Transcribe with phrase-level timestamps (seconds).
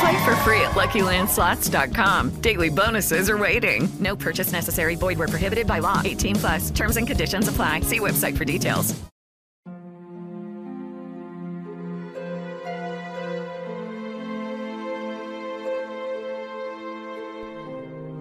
[0.00, 2.40] Play for free at LuckyLandSlots.com.
[2.40, 3.88] Daily bonuses are waiting.
[4.00, 4.96] No purchase necessary.
[4.96, 6.02] Void where prohibited by law.
[6.04, 6.70] 18 plus.
[6.70, 7.80] Terms and conditions apply.
[7.80, 8.94] See website for details.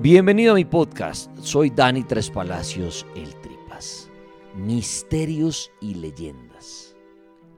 [0.06, 1.36] Bienvenido a mi podcast.
[1.42, 4.08] Soy Dani Tres Palacios, el Tripas.
[4.54, 6.96] Misterios y leyendas.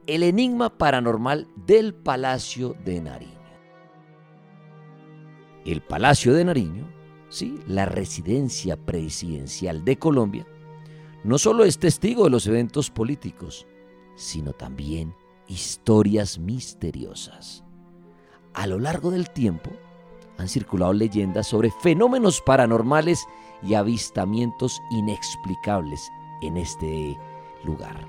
[0.06, 3.37] El enigma paranormal del Palacio de Nariño.
[5.68, 6.88] El Palacio de Nariño,
[7.28, 10.46] sí, la residencia presidencial de Colombia,
[11.24, 13.66] no solo es testigo de los eventos políticos,
[14.16, 15.14] sino también
[15.46, 17.64] historias misteriosas.
[18.54, 19.68] A lo largo del tiempo,
[20.38, 23.26] han circulado leyendas sobre fenómenos paranormales
[23.62, 26.00] y avistamientos inexplicables
[26.40, 27.14] en este
[27.62, 28.08] lugar.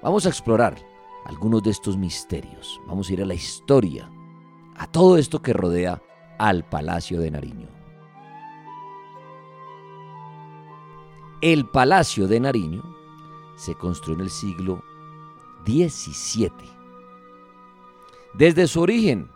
[0.00, 0.76] Vamos a explorar
[1.24, 2.80] algunos de estos misterios.
[2.86, 4.08] Vamos a ir a la historia,
[4.76, 6.00] a todo esto que rodea
[6.38, 7.68] al Palacio de Nariño.
[11.40, 12.82] El Palacio de Nariño
[13.56, 14.82] se construyó en el siglo
[15.66, 16.50] XVII.
[18.34, 19.30] Desde su origen,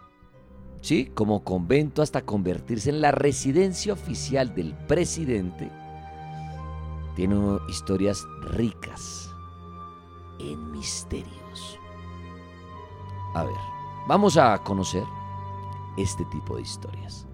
[0.81, 1.11] ¿sí?
[1.15, 5.71] como convento hasta convertirse en la residencia oficial del presidente,
[7.17, 7.37] tiene
[7.69, 9.31] historias ricas
[10.39, 11.79] en misterios.
[13.35, 13.57] A ver,
[14.09, 15.05] vamos a conocer
[15.97, 17.27] este tipo de historias.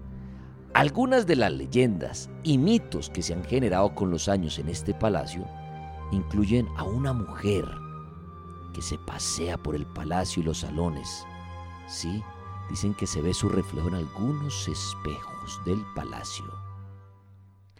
[0.73, 4.93] Algunas de las leyendas y mitos que se han generado con los años en este
[4.93, 5.45] palacio
[6.11, 7.65] incluyen a una mujer
[8.73, 11.25] que se pasea por el palacio y los salones.
[11.87, 12.21] Sí,
[12.69, 16.45] dicen que se ve su reflejo en algunos espejos del palacio.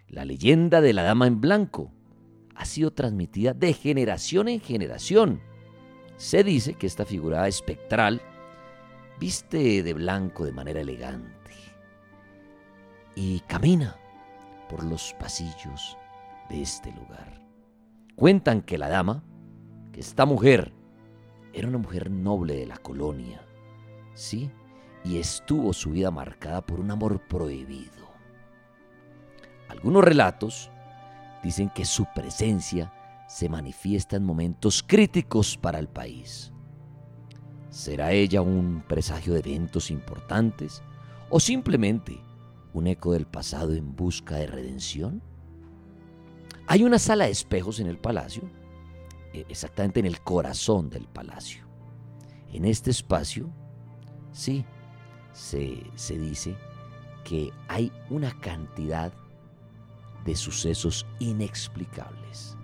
[0.07, 1.91] La leyenda de la dama en blanco
[2.55, 5.41] ha sido transmitida de generación en generación.
[6.15, 8.21] Se dice que esta figura espectral
[9.19, 11.51] viste de blanco de manera elegante
[13.16, 13.95] y camina
[14.69, 15.97] por los pasillos
[16.50, 17.41] de este lugar.
[18.16, 19.23] Cuentan que la dama,
[19.91, 20.73] que esta mujer,
[21.53, 23.41] era una mujer noble de la colonia,
[24.13, 24.51] ¿sí?
[25.03, 28.07] Y estuvo su vida marcada por un amor prohibido.
[29.69, 30.69] Algunos relatos
[31.44, 32.94] dicen que su presencia
[33.27, 36.53] se manifiesta en momentos críticos para el país.
[37.69, 40.81] ¿Será ella un presagio de eventos importantes
[41.29, 42.19] o simplemente
[42.73, 45.22] un eco del pasado en busca de redención?
[46.67, 48.44] Hay una sala de espejos en el palacio,
[49.33, 51.66] eh, exactamente en el corazón del palacio.
[52.51, 53.50] En este espacio,
[54.31, 54.66] sí,
[55.33, 56.56] se, se dice
[57.23, 59.13] que hay una cantidad
[60.25, 62.57] de sucesos inexplicables.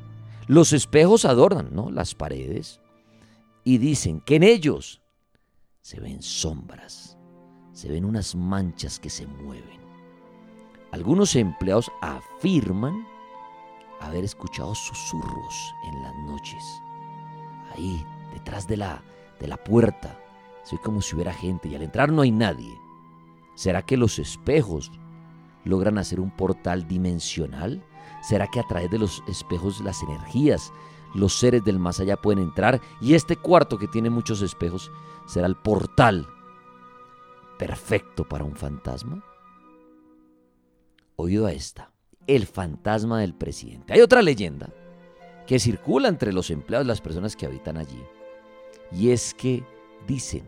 [0.48, 1.92] Los espejos adornan ¿no?
[1.92, 2.82] las paredes
[3.64, 5.02] y dicen que en ellos
[5.82, 7.18] se ven sombras,
[7.72, 9.82] se ven unas manchas que se mueven.
[10.92, 13.06] Algunos empleados afirman
[14.00, 16.64] haber escuchado susurros en las noches.
[17.74, 19.04] Ahí, detrás de la,
[19.40, 20.20] de la puerta,
[20.64, 22.78] se como si hubiera gente y al entrar no hay nadie.
[23.56, 24.92] ¿Será que los espejos
[25.64, 27.84] logran hacer un portal dimensional?
[28.22, 30.72] ¿Será que a través de los espejos las energías,
[31.14, 34.92] los seres del más allá pueden entrar y este cuarto que tiene muchos espejos
[35.26, 36.28] será el portal
[37.58, 39.24] perfecto para un fantasma?
[41.16, 41.92] Oído a esta,
[42.28, 43.94] el fantasma del presidente.
[43.94, 44.70] Hay otra leyenda
[45.46, 48.04] que circula entre los empleados y las personas que habitan allí.
[48.92, 49.64] Y es que
[50.08, 50.44] dicen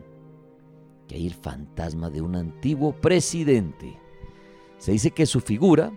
[1.06, 3.98] que hay el fantasma de un antiguo presidente.
[4.78, 5.92] Se dice que su figura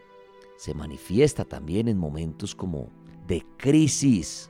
[0.57, 2.89] se manifiesta también en momentos como
[3.27, 4.49] de crisis.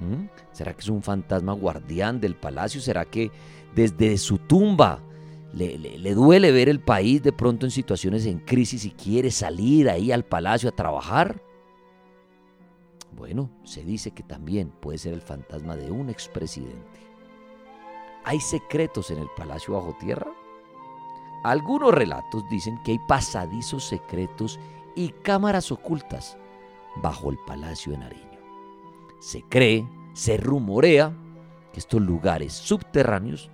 [0.00, 0.26] ¿Mm?
[0.52, 2.80] ¿Será que es un fantasma guardián del palacio?
[2.80, 3.30] ¿Será que
[3.74, 5.00] desde su tumba
[5.52, 9.88] le, le, duele ver el país de pronto en situaciones en crisis y quiere salir
[9.90, 11.42] ahí al palacio a trabajar?
[13.12, 17.00] Bueno, se dice que también puede ser el fantasma de un expresidente.
[18.24, 20.30] ¿Hay secretos en el Palacio Bajo Tierra?
[21.44, 24.60] Algunos relatos dicen que hay pasadizos secretos
[24.94, 26.36] y cámaras ocultas
[26.96, 28.27] bajo el Palacio de Nariño.
[29.18, 31.16] Se cree, se rumorea
[31.72, 33.50] que estos lugares subterráneos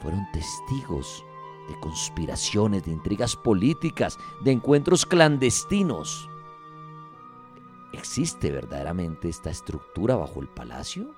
[0.00, 1.24] fueron testigos
[1.68, 6.28] de conspiraciones, de intrigas políticas, de encuentros clandestinos.
[7.92, 11.14] ¿Existe verdaderamente esta estructura bajo el palacio?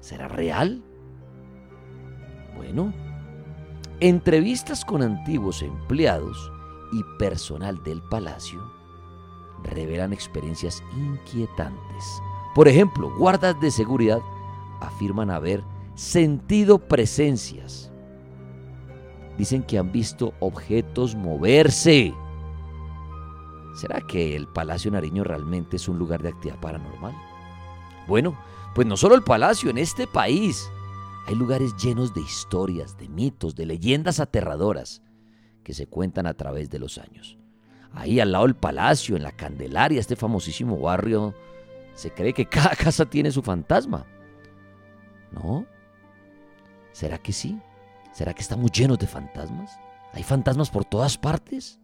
[0.00, 0.82] ¿Será real?
[2.56, 2.92] Bueno,
[4.00, 6.50] entrevistas con antiguos empleados
[6.92, 8.60] y personal del palacio
[9.62, 12.22] revelan experiencias inquietantes.
[12.54, 14.20] Por ejemplo, guardas de seguridad
[14.80, 15.62] afirman haber
[15.94, 17.92] sentido presencias.
[19.38, 22.12] Dicen que han visto objetos moverse.
[23.74, 27.14] ¿Será que el Palacio Nariño realmente es un lugar de actividad paranormal?
[28.08, 28.36] Bueno,
[28.74, 30.68] pues no solo el palacio, en este país
[31.26, 35.02] hay lugares llenos de historias, de mitos, de leyendas aterradoras
[35.62, 37.38] que se cuentan a través de los años.
[37.92, 41.34] Ahí al lado del palacio, en la Candelaria, este famosísimo barrio,
[41.94, 44.06] se cree que cada casa tiene su fantasma.
[45.32, 45.66] ¿No?
[46.92, 47.60] ¿Será que sí?
[48.12, 49.78] ¿Será que estamos llenos de fantasmas?
[50.12, 51.80] ¿Hay fantasmas por todas partes?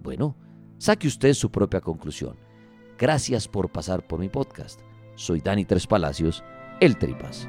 [0.00, 0.36] Bueno,
[0.78, 2.36] saque usted su propia conclusión.
[2.96, 4.80] Gracias por pasar por mi podcast.
[5.16, 6.44] Soy Dani Tres Palacios,
[6.80, 7.48] el Tripas.